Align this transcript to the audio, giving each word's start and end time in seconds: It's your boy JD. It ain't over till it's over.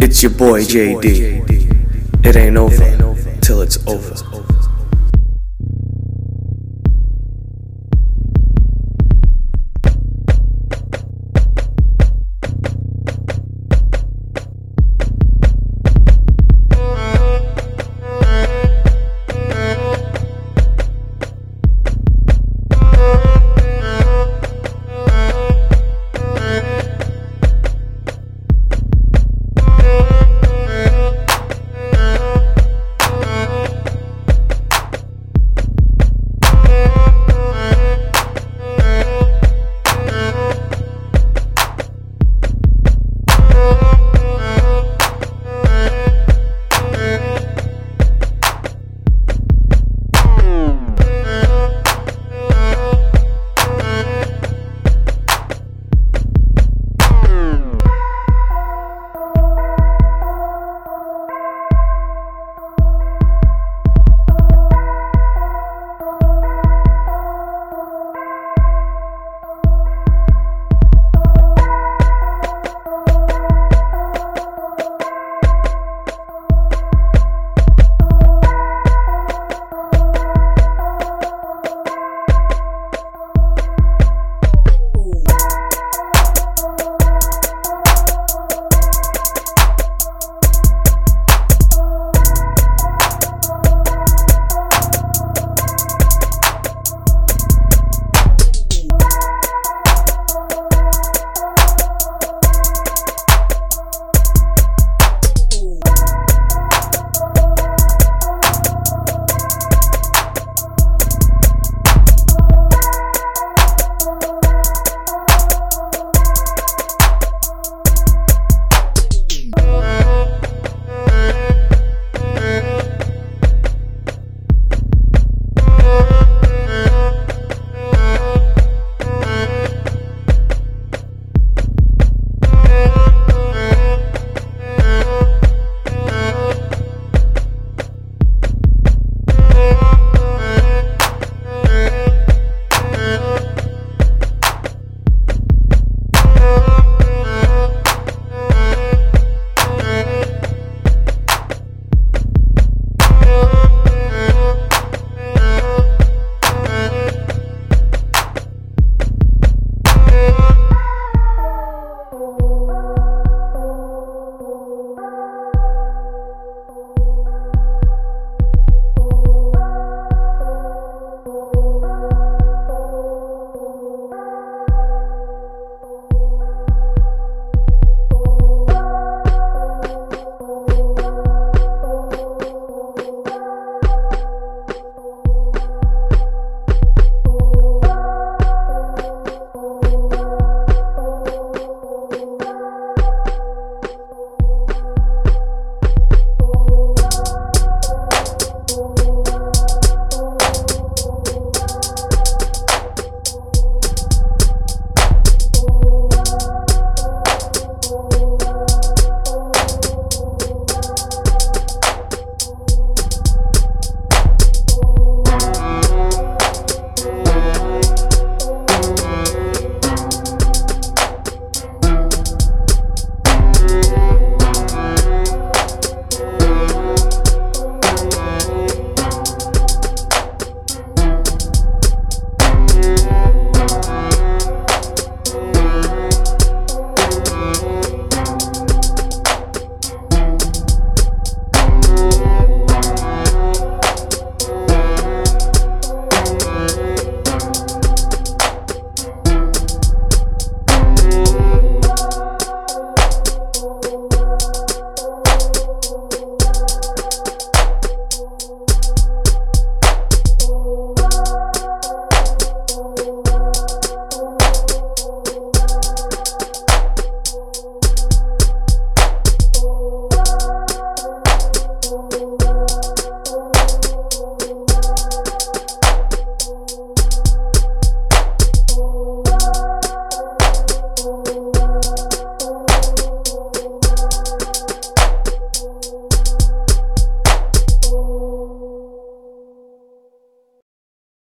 It's 0.00 0.22
your 0.22 0.30
boy 0.30 0.62
JD. 0.62 2.24
It 2.24 2.36
ain't 2.36 2.56
over 2.56 3.38
till 3.40 3.62
it's 3.62 3.84
over. 3.86 4.47